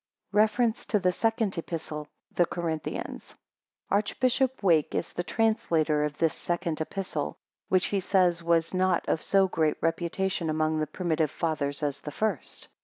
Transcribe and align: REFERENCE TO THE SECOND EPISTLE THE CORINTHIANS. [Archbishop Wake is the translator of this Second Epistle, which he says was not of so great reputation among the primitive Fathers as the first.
REFERENCE 0.31 0.87
TO 0.87 0.97
THE 0.97 1.11
SECOND 1.11 1.59
EPISTLE 1.59 2.07
THE 2.31 2.47
CORINTHIANS. 2.47 3.35
[Archbishop 3.91 4.63
Wake 4.63 4.95
is 4.95 5.13
the 5.13 5.21
translator 5.23 6.03
of 6.05 6.17
this 6.17 6.33
Second 6.33 6.81
Epistle, 6.81 7.37
which 7.69 7.85
he 7.85 7.99
says 7.99 8.41
was 8.41 8.73
not 8.73 9.07
of 9.07 9.21
so 9.21 9.47
great 9.47 9.77
reputation 9.79 10.49
among 10.49 10.79
the 10.79 10.87
primitive 10.87 11.29
Fathers 11.29 11.83
as 11.83 12.01
the 12.01 12.09
first. 12.09 12.69